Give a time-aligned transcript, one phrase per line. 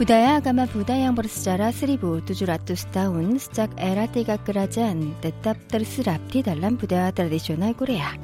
[0.00, 7.74] 부다야 아가마 부다양 버스자라 스리부 두주라투 스타운 스짝 에라테가 끄라잔 데탑더스 랍티 달람 부다야 트라디셔널
[7.74, 8.16] 코레아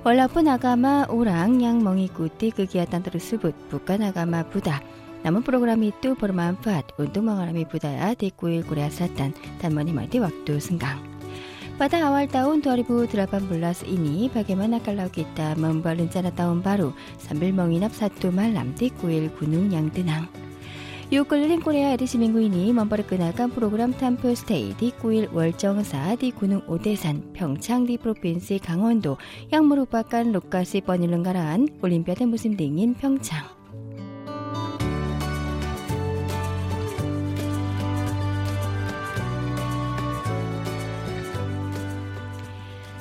[0.00, 4.80] Walaupun agama orang yang mengikuti kegiatan tersebut bukan agama Buddha,
[5.20, 11.09] namun program itu bermanfaat untuk mengalami budaya di kuil Korea Selatan dan menikmati waktu senggang.
[11.80, 13.16] Pada awal tahun 2018
[13.88, 19.72] ini bagaimana kalau kita membuat rencana tahun baru sambil menginap satu malam di kuil Gunung
[19.72, 20.28] Yang Tenang?
[21.10, 27.32] 요클린 코리아 에디시 민구 이니 먼버르끈나간 프로그램 탐표 스테이 디 구일 월정사 디 군웅 오대산
[27.32, 29.16] 평창 디 프로빈스 강원도
[29.50, 33.59] 양무르바간 루카시 버닐른가란 올림피아드 무슨 딩인 평창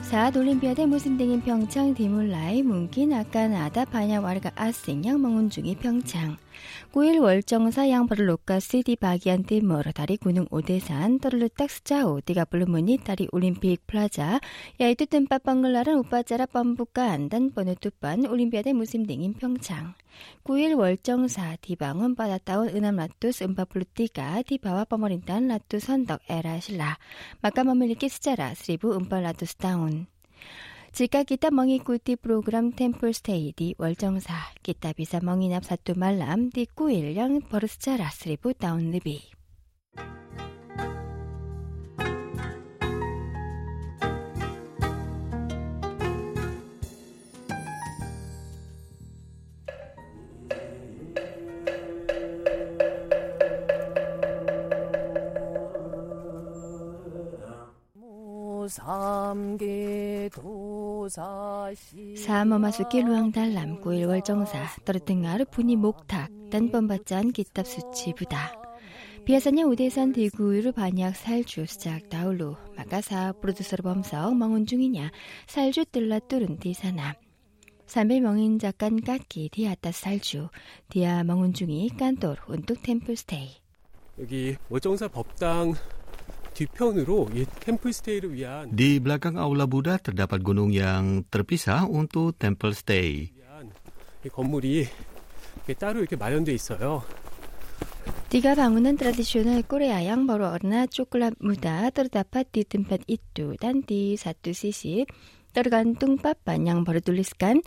[0.10, 0.32] 4.
[0.40, 6.36] 올림피아드 무슨 등인 평창 디몰라이 문킨 아깐 아다 바냐 와르가 아스양 멍운 중이 평창
[6.94, 13.28] 9일 월정사 양벌을 녹가 쓰디 바기안 띠머러 다리 군웅 오대산 떠르르 딱스자오 띠가 블루무니 다리
[13.32, 14.40] 올림픽 플라자
[14.80, 19.94] 야이뚜 뜸빠 뻥글라란 오빠자라 뻔부까 안단 번호 뚜빤 올림피아드 무슨 등인 평창
[20.44, 26.98] 9일 월정사 디방은 받았다운 은암 라투스 음파플루티가 디바와 버머린단 라투 선덕 에라실라.
[27.42, 30.08] 마카마밀리키 스자라 스리부 음파 라투스 다운.
[30.92, 34.34] 질가 기타 멍이 꿀띠 프로그램 템플 스테이디 월정사.
[34.64, 39.39] 기타 비사 멍이 납사투 말람 디 9일령 버르스자라 스리부 다운 느비.
[62.16, 68.52] 사마마수 길루앙달 남구일 월정사 떨어뜨가르 분이 목탁 딴번받짠 기탑수치 부다.
[69.26, 75.12] 비아사냐 우대산 대구유르 반약 살주 스작 다울루 마가사 프로듀서로 범석 멍은 중이냐
[75.46, 77.14] 살주 뜰라 뚫은 디사나.
[77.86, 80.50] 삼일 명인 작간 깎기 디아따 살주
[80.90, 83.50] 디아 멍은 중이 깐돌 운뚝 템플 스테이.
[84.20, 85.76] 여기 월정사 법당
[88.70, 93.32] Di belakang aula Buddha terdapat gunung yang terpisah untuk temple stay.
[98.30, 104.54] Tiga bangunan tradisional Korea yang berwarna coklat muda terdapat di tempat itu dan di satu
[104.54, 105.06] sisi
[105.50, 107.66] tergantung papan yang bertuliskan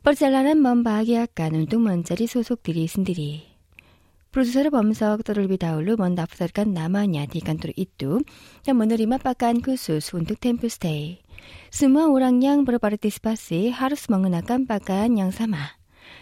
[0.00, 3.47] perjalanan membahagiakan untuk mencari sosok diri sendiri.
[4.38, 8.22] 프로듀서를 범석 떠돌비 다울루 먼다 앞서간 나마냐 디간토르 이뚜
[8.68, 11.18] 야 머너리마 빠간 그수스 운득 템플 스테이
[11.74, 15.74] semua orang yang berpartisipasi harus mengenakan pakaian yang sama.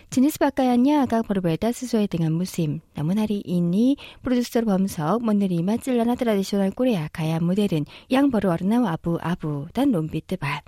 [0.08, 2.80] Jenis pakaiannya agak berbeda sesuai dengan musim.
[2.96, 9.92] Namun hari ini, produser Bomsok menerima celana tradisional Korea gaya modern yang berwarna abu-abu dan
[9.92, 10.64] rumpit tebal.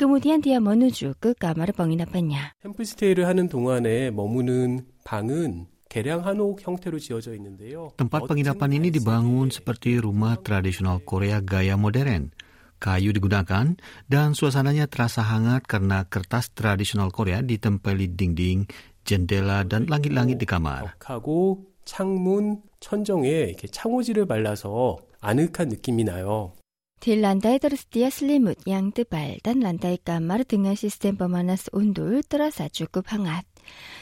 [0.00, 2.56] Kemudian dia menuju ke kamar penginapannya.
[2.64, 7.91] 캠프스테이를 하는 동안에 머무는 방은 개량 한옥 형태로 지어져 있는데요.
[7.95, 12.35] Tempat penginapan ini dibangun seperti rumah tradisional Korea gaya modern.
[12.83, 13.79] Kayu digunakan
[14.11, 18.67] dan suasananya terasa hangat karena kertas tradisional Korea ditempeli dinding,
[19.07, 20.91] jendela, dan langit-langit di kamar.
[20.99, 26.51] 벽하고 창문, 천정에 이렇게 창호지를 발라서 아늑한 느낌이 나요.
[26.99, 33.07] Di lantai tersedia selimut yang tebal dan lantai kamar dengan sistem pemanas undul terasa cukup
[33.13, 33.45] hangat.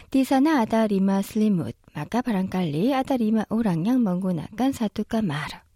[0.08, 5.69] Di sana ada lima selimut, maka barangkali ada lima orang yang menggunakan satu kamar.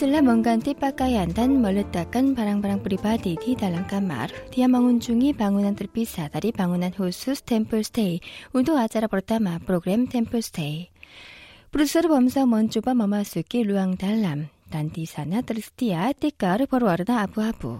[0.00, 6.56] Setelah mengganti pakaian dan meletakkan barang-barang pribadi di dalam kamar, dia mengunjungi bangunan terpisah dari
[6.56, 8.24] bangunan khusus Temple Stay
[8.56, 10.88] untuk acara pertama program Temple Stay.
[11.68, 17.79] Produser Bomsa mencoba memasuki ruang dalam dan di sana tersedia tikar berwarna abu-abu.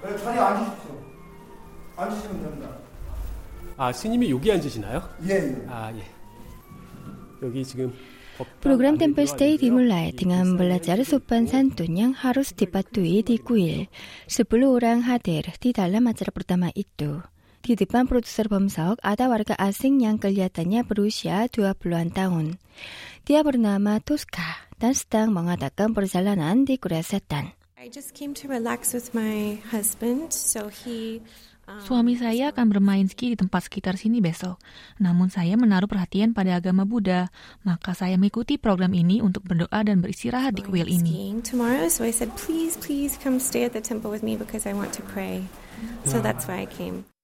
[0.00, 0.90] 자리에 앉으십시오.
[1.96, 2.76] 앉으시면 됩니다.
[3.76, 5.02] 아, 스님이 여기 앉으시나요?
[5.28, 5.66] 예, 예.
[5.68, 6.04] 아, 예.
[7.42, 7.92] 여기 지금
[8.60, 13.92] Program Temple Stay dimulai dengan belajar sopan santun yang harus dipatuhi di kuil.
[14.24, 17.20] Sepuluh orang hadir di dalam acara pertama itu.
[17.65, 22.61] Di depan produser Bomsok ada warga asing yang kelihatannya berusia 20-an tahun.
[23.25, 27.57] Dia bernama Tuska dan sedang mengadakan perjalanan di Korea Selatan.
[27.81, 31.25] I just came to relax with my husband, so he
[31.65, 34.61] Suami saya akan bermain ski di tempat sekitar sini besok.
[35.01, 37.33] Namun saya menaruh perhatian pada agama Buddha.
[37.65, 41.41] Maka saya mengikuti program ini untuk berdoa dan beristirahat di kuil ini.
[41.41, 44.77] tomorrow, so I said, please, please come stay at the temple with me because I
[44.77, 45.41] want to pray.
[46.05, 47.14] So that's why I came.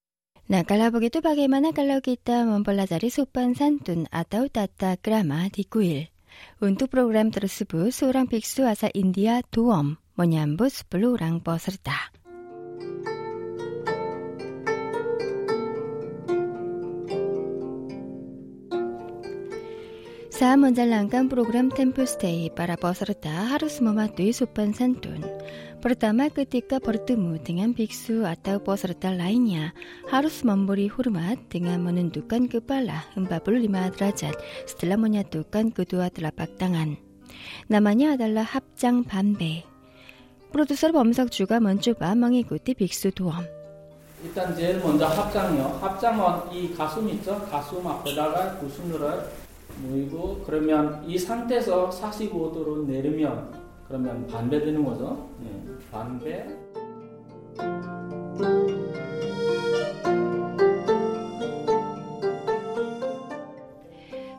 [0.52, 6.12] Nah, kalau begitu bagaimana kalau kita mempelajari sopan santun atau tata krama di kuil?
[6.60, 12.12] Untuk program tersebut, seorang biksu asal India, Tuom, menyambut 10 orang peserta.
[20.41, 25.25] Saat menjalankan program Temple Stay, para peserta harus mematuhi sopan santun.
[25.81, 29.73] Pertama, ketika bertemu dengan biksu atau peserta lainnya,
[30.11, 34.35] harus memberi hormat dengan menundukkan kepala 45 derajat
[34.67, 37.01] setelah menyatukan kedua telapak tangan.
[37.71, 39.65] Namanya adalah 합장 반배.
[40.53, 43.45] 프로듀서 범석 juga mencoba mengikuti biksu 도엄.
[44.25, 45.79] 일단 제일 먼저 합장이요.
[45.83, 47.39] 합장은 이 가슴 있죠?
[47.51, 48.97] 가슴 앞에다가 두 손을
[49.80, 53.52] 모이고 그러면 이 상태에서 45도로 내리면
[53.88, 55.30] 그러면 반배 되는 거죠.
[55.44, 55.50] 네.
[55.92, 56.48] 반배.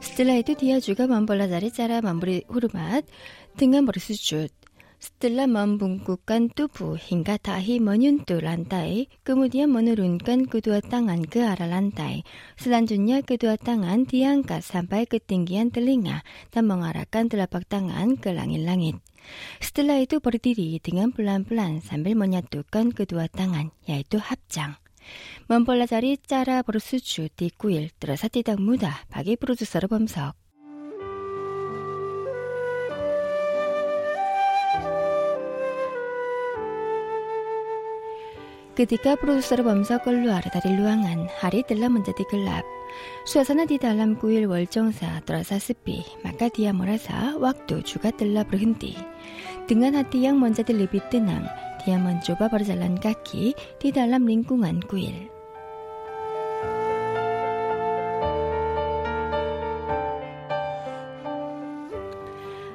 [0.00, 3.05] 스텔라이트 디아주가 만벌라자리 짜라 만브리 후르맛
[3.56, 4.49] 등한 머리수주
[5.02, 12.22] Setelah membungkukkan tubuh hingga tahi menyentuh lantai, kemudian menurunkan kedua tangan ke arah lantai.
[12.54, 16.22] Selanjutnya kedua tangan diangkat sampai ketinggian telinga
[16.54, 19.02] dan mengarahkan telapak tangan ke langit-langit.
[19.58, 24.78] Setelah itu berdiri dengan pelan-pelan sambil menyatukan kedua tangan, yaitu 합장.
[25.50, 30.41] Mempelajari cara bersujud di kuil terasa tidak mudah bagi produser Bomsok.
[38.82, 42.67] Ketika produser Bomsok keluar dari ruangan, hari telah menjadi gelap.
[43.23, 48.99] Suasana di dalam kuil Woljongsa terasa sepi, maka dia merasa waktu juga telah berhenti.
[49.70, 51.46] Dengan hati yang menjadi lebih tenang,
[51.87, 55.14] dia mencoba berjalan kaki di dalam lingkungan kuil.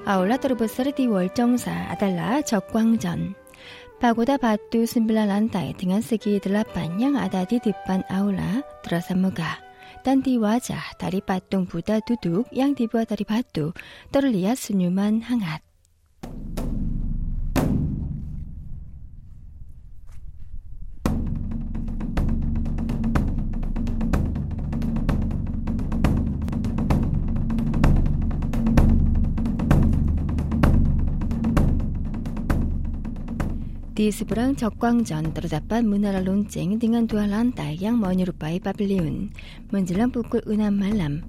[0.08, 3.47] Aula terbesar di Woljongsa adalah Jekwangjeon.
[3.98, 9.58] Pagoda batu sembilan lantai dengan segi delapan yang ada di depan aula terasa megah.
[10.06, 13.74] Dan di wajah dari patung Buddha duduk yang dibuat dari batu
[14.14, 15.66] terlihat senyuman hangat.
[33.98, 39.34] Di seberang Jekwangjeon terdapat menara lonceng dengan dua lantai yang menyerupai pavilion.
[39.74, 41.26] Menjelang pukul 6 malam,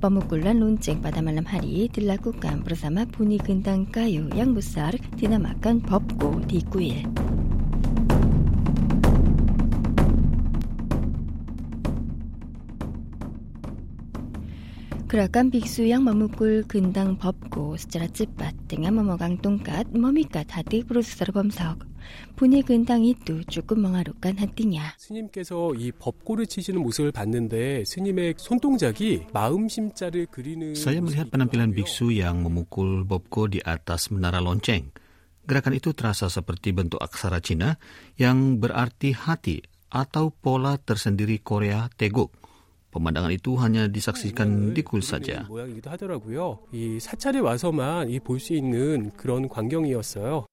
[0.00, 6.64] pemukulan lonceng pada malam hari dilakukan bersama bunyi gendang kayu yang besar dinamakan popko di
[6.64, 7.04] kuil.
[15.11, 21.87] Gerakan biksu yang memukul gendang popko secara cepat dengan memegang tongkat memikat hati produser 범석.
[22.35, 24.95] bunyi gendang itu cukup mengharukan hatinya.
[24.97, 32.13] 스님께서 이 법고를 치시는 모습을 봤는데 스님의 손동작이 마음 심자를 그리는 Saya melihat penampilan biksu
[32.13, 34.91] yang memukul bobko di atas menara lonceng.
[35.47, 37.79] Gerakan itu terasa seperti bentuk aksara Cina
[38.19, 42.40] yang berarti hati atau pola tersendiri Korea Teguk.
[42.92, 45.48] pemandangan itu hanya disaksikan di 굴 사자.
[45.48, 46.68] 모양이기도 하더라고요.
[46.72, 50.44] 이 사찰에 와서만 이 볼 수 있는 그런 광경이었어요.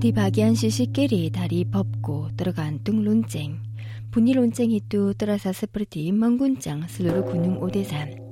[0.00, 3.60] 디바기한 시시끼리 다리 법고 들어간 뚱 론쟁
[4.10, 8.31] 분이 론쟁이 뚜 뜨라사 스프리티 멍군장 슬로르 군웅 오대산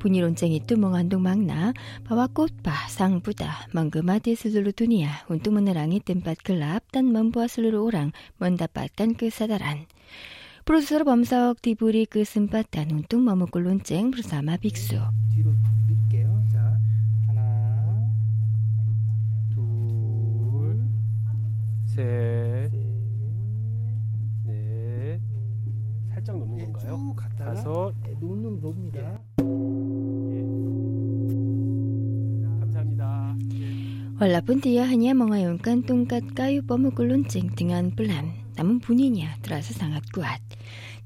[0.00, 1.72] 분이론쟁이 뚜멍한 동망나
[2.04, 9.86] 바와꽃바 상부다 멍그마디 슬루루 두니야 운뚜문나랑이 뜸밭 글랍 딴 멈부와 슬루루 오랑 먼다밭간 끝사다란.
[9.86, 15.00] 그 프로듀서로 범석 디브리 그 끝은밭 딴 운뚱 머뭇글론쟁 프로사마 빅수.
[15.32, 15.52] 뒤로
[15.86, 16.44] 밀게요.
[16.52, 16.78] 자
[17.26, 18.10] 하나
[21.86, 22.70] 둘셋
[26.12, 27.16] 살짝 네, 넘는 건가요?
[27.38, 27.94] 다섯.
[28.02, 29.20] 네, 놓는 겁니다.
[34.20, 40.44] Walaupun dia hanya mengayunkan tungkat kayu pemukul lonceng dengan pelan, namun bunyinya terasa sangat kuat.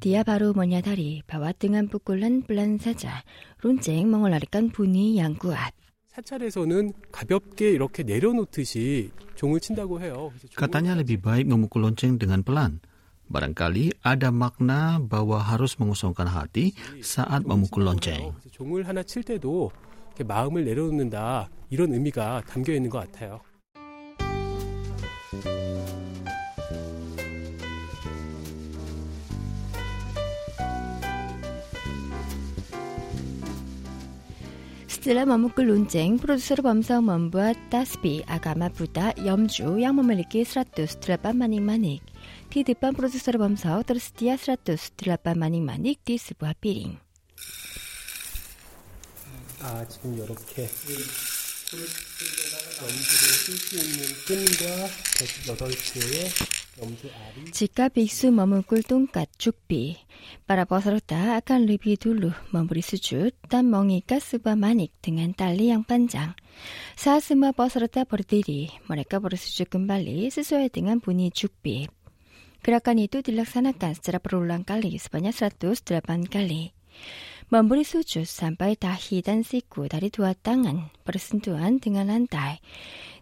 [0.02, 3.22] Dia baru menyadari bahwa dengan pukulan pelan saja,
[3.62, 5.70] lonceng mengeluarkan bunyi yang kuat.
[10.58, 12.82] Katanya lebih baik memukul lonceng dengan pelan.
[13.30, 18.34] Barangkali ada makna bahwa harus mengosongkan hati saat memukul lonceng.
[20.22, 21.50] 마음을 내려놓는다.
[21.70, 23.40] 이런 의미가 담겨 있는 것 같아요.
[35.04, 42.00] 스라 머뭇글 논쟁 프로듀서로 범성 멈부아 따스비 아가마 부다 염주 양머멀리기 스라뚜 스트라빠 마닉 마닉.
[42.48, 47.03] 티 드판 프로듀서로 범서 드르스티아 스라뚜 스트라빠 마닉 마닉 디스부아 피링.
[49.63, 50.67] 아 지금 이렇게
[52.81, 52.97] 염주를
[53.45, 54.87] 쓸 수 있는 끈과
[55.19, 56.31] 108개의
[56.81, 59.99] 염주 알이 Jika biksu memukul tongkat cukbi,
[60.47, 66.33] para peserta akan lebih dulu memberi sujud dan mengikat sebuah manik dengan tali yang panjang.
[66.95, 71.91] Saat semua peserta berdiri, mereka bersujud kembali sesuai dengan bunyi cukbi.
[72.63, 76.71] Gerakan itu dilaksanakan secara berulang kali sebanyak 108 kali.
[77.53, 82.61] Memberi sujud sampai dahi dan siku dari dua tangan bersentuhan dengan lantai,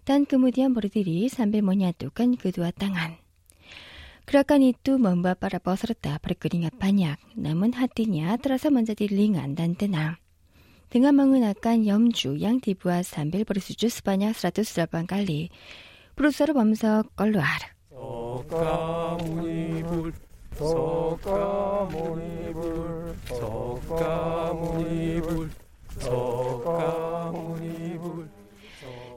[0.03, 3.15] dan kemudian berdiri sambil menyatukan kedua tangan.
[4.27, 10.19] Gerakan itu membuat para peserta berkeringat banyak, namun hatinya terasa menjadi ringan dan tenang.
[10.91, 15.51] Dengan menggunakan yomju yang dibuat sambil bersujud sebanyak 108 kali,
[16.15, 17.77] produser Bomsok keluar.
[18.47, 20.13] 석가모니불
[20.53, 22.40] 석가모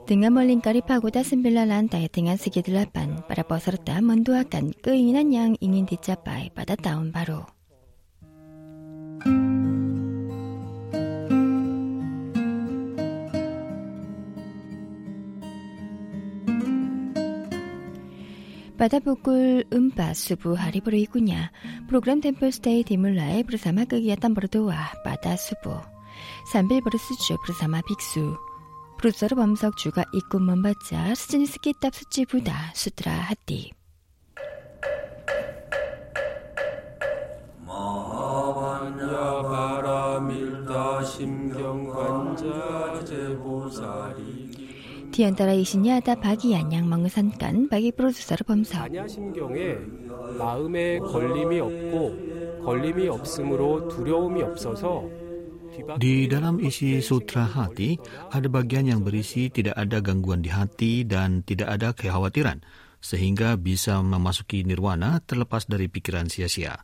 [0.05, 6.53] Dengan melingkari pagoda sembilan lantai dengan segi delapan, para peserta mendoakan keinginan yang ingin dicapai
[6.53, 7.54] pada tahun baru.
[18.77, 21.51] 받아보꿀 음바 수부 하리브로 이구냐
[21.87, 25.79] 프로그램 템플스테이 디물라의 브르사마 끄기야 땀버르도와 바다 수부.
[26.51, 28.37] 산빌버르 스주 브르사마 빅수.
[28.97, 33.71] 브루서르 범석 주가 입구만 받자 스즈니 스키답 수지 부다 수드라 하띠.
[37.65, 42.43] 마반야 바라밀다 심경관자
[43.05, 44.14] 제보사
[55.95, 57.95] Di dalam isi sutra hati,
[58.27, 62.59] ada bagian yang berisi tidak ada gangguan di hati dan tidak ada kekhawatiran,
[62.99, 66.83] sehingga bisa memasuki nirwana terlepas dari pikiran sia-sia.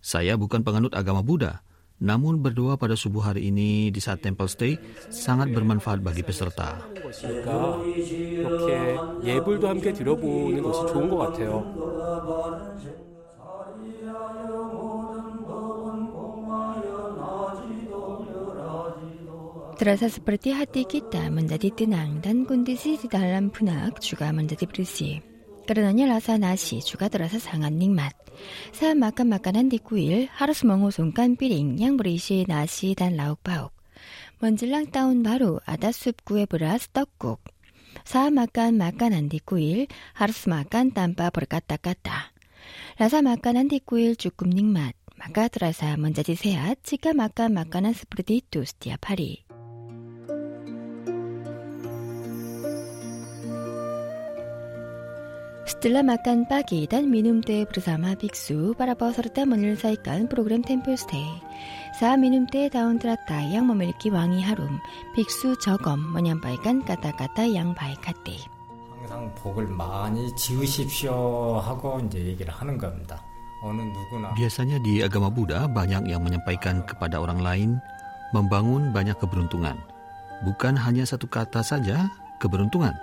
[0.00, 1.60] Saya bukan penganut agama Buddha,
[2.00, 4.80] namun berdoa pada subuh hari ini di saat Temple Stay
[5.12, 6.80] sangat bermanfaat bagi peserta.
[19.80, 25.29] Terasa seperti hati kita menjadi tenang dan kondisi di dalam punak juga menjadi bersih.
[25.70, 28.12] 그러나요 라사나시 주가 들어서 상한닝 맛.
[28.72, 33.72] 사 마카 마카는 디구일 하루스 멍호 손깐 삐링 양브리시 나시 단 라옥바옥.
[34.40, 37.44] 먼질랑 따운 바로 아다숲 구에브라스 떡국.
[38.04, 42.32] 사 마칸 마칸 안디구일 하루스 마칸 땀바 버까따까따.
[42.98, 44.96] 라사마칸한 디구일 주꾸닝 맛.
[45.18, 49.44] 마까드라사 먼자디세아 치까 마칸 마칸한 스프르디투 스티아파리.
[55.69, 61.25] Setelah makan pagi dan minum teh bersama biksu, para peserta menyelesaikan program Temple Stay.
[61.97, 64.77] Saat minum teh daun teratai yang memiliki wangi harum,
[65.17, 68.37] biksu Jogom menyampaikan kata-kata yang baik hati.
[69.05, 73.21] 항상 복을 많이 지으십시오 하고 이제 얘기를 하는 겁니다.
[73.61, 77.69] 어느 누구나 Biasanya di agama Buddha banyak yang menyampaikan kepada orang lain
[78.33, 79.77] membangun banyak keberuntungan.
[80.41, 82.09] Bukan hanya satu kata saja
[82.41, 82.93] keberuntungan,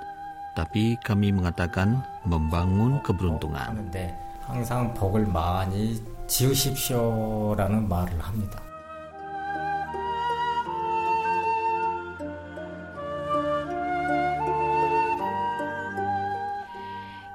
[0.57, 3.73] tapi kami mengatakan membangun keberuntungan.
[3.73, 4.13] 하는데
[4.45, 8.61] 항상 복을 많이 지으십시오라는 말을 합니다.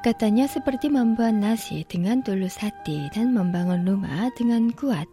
[0.08, 5.04] Katanya seperti membuat nasi dengan tulus hati dan membangun rumah dengan kuat.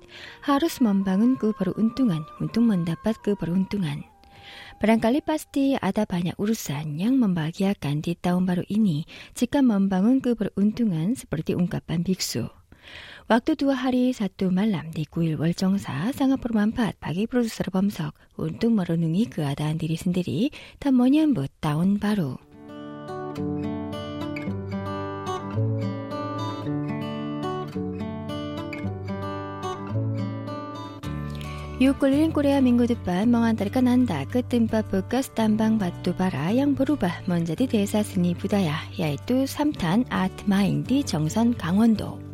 [0.47, 4.08] Harus membangun keberuntungan untuk mendapat keberuntungan.
[4.79, 9.03] Barangkali pasti ada banyak urusan yang membahagiakan di tahun baru ini
[9.36, 12.48] jika membangun keberuntungan seperti ungkapan biksu.
[13.27, 19.27] Waktu dua hari satu malam di kuil Wolchongsa sangat bermanfaat bagi produser Bomsok untuk merenungi
[19.27, 20.48] keadaan diri sendiri
[20.79, 22.39] dan menyambut tahun baru.
[32.36, 38.03] Korea minggu depan mengantarkan Anda ke tempat bekas tambang batu bara yang berubah menjadi desa
[38.03, 42.28] seni budaya, yaitu Samtan Art Mine di Jongson, Gangwon-do.